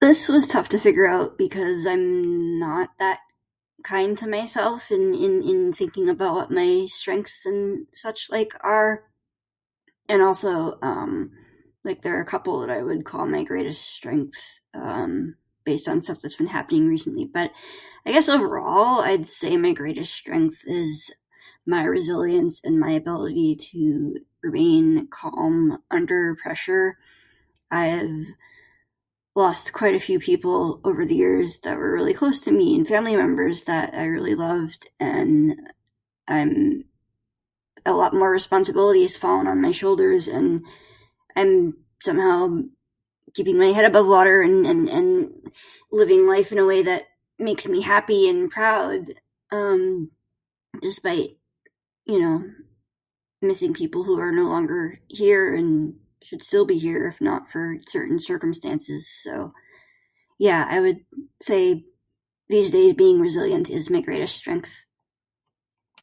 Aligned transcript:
This 0.00 0.28
was 0.28 0.46
tough 0.46 0.68
to 0.70 0.78
figure 0.78 1.08
out 1.08 1.38
because 1.38 1.86
I'm 1.86 2.58
not 2.58 2.90
that 2.98 3.20
kind 3.82 4.16
to 4.18 4.28
myself 4.28 4.90
in 4.90 5.14
in 5.14 5.42
in 5.42 5.72
thinking 5.72 6.08
about 6.08 6.34
what 6.34 6.50
my 6.50 6.86
strengths 6.90 7.46
and 7.46 7.86
such 7.92 8.28
like 8.30 8.52
are. 8.60 9.04
And, 10.06 10.20
also, 10.20 10.78
um, 10.82 11.30
like 11.82 12.02
there 12.02 12.18
are 12.18 12.20
a 12.20 12.26
couple 12.26 12.60
that 12.60 12.68
I 12.70 12.82
would 12.82 13.06
call 13.06 13.24
my 13.26 13.42
greatest 13.42 13.80
strengths, 13.88 14.38
um, 14.74 15.36
based 15.64 15.88
on 15.88 16.02
stuff 16.02 16.18
that's 16.20 16.36
been 16.36 16.46
happening 16.46 16.86
recently. 16.88 17.24
But, 17.24 17.52
I 18.04 18.12
guess 18.12 18.28
overall 18.28 19.00
I'd 19.00 19.26
say 19.26 19.56
my 19.56 19.72
greatest 19.72 20.12
strength 20.12 20.58
is 20.66 21.10
my 21.66 21.84
resilience 21.84 22.60
and 22.62 22.78
my 22.78 22.90
ability 22.92 23.56
to 23.72 24.16
remain 24.42 25.08
calm 25.10 25.78
under 25.90 26.36
pressure. 26.36 26.98
I've 27.70 28.26
lost 29.34 29.72
quite 29.72 29.94
a 29.94 30.00
few 30.00 30.18
people 30.20 30.80
over 30.84 31.06
the 31.06 31.14
years 31.16 31.58
that 31.64 31.78
were 31.78 31.94
really 31.94 32.12
close 32.14 32.40
to 32.42 32.52
me 32.52 32.76
and 32.76 32.86
family 32.86 33.16
members 33.16 33.64
that 33.64 33.94
I 33.94 34.04
really 34.04 34.34
loved 34.34 34.90
and 35.00 35.56
I'm 36.28 36.84
a 37.86 37.92
lot 37.92 38.14
more 38.14 38.30
responsibility 38.30 39.02
has 39.02 39.16
fallen 39.16 39.46
on 39.46 39.60
my 39.60 39.70
shoulders 39.72 40.28
and 40.28 40.62
I'm 41.36 41.74
somehow 42.02 42.58
keeping 43.34 43.58
my 43.58 43.68
head 43.72 43.84
above 43.86 44.06
water 44.06 44.40
and 44.42 44.64
and 44.66 44.88
and 44.88 45.30
living 45.92 46.26
life 46.28 46.50
in 46.52 46.56
a 46.58 46.64
way 46.66 46.82
that 46.82 47.04
makes 47.38 47.66
me 47.68 47.82
happy 47.82 48.28
and 48.28 48.48
proud, 48.48 49.10
um, 49.50 50.08
despite, 50.80 51.30
you 52.06 52.20
know, 52.20 52.44
missing 53.42 53.74
people 53.74 54.04
who 54.04 54.20
are 54.20 54.30
no 54.30 54.44
longer 54.44 55.00
here 55.08 55.52
and 55.56 55.94
should 56.22 56.44
still 56.44 56.64
be 56.64 56.76
if 56.76 57.20
not 57.20 57.50
for 57.50 57.76
certain 57.88 58.18
circumstances, 58.20 59.10
so. 59.10 59.52
Yeah 60.38 60.64
I 60.70 60.80
would 60.80 60.98
say 61.42 61.84
these 62.48 62.70
days, 62.70 62.94
being 62.94 63.20
resilient 63.20 63.68
is 63.68 63.90
my 63.90 64.00
greatest 64.00 64.36
strength. 64.36 64.70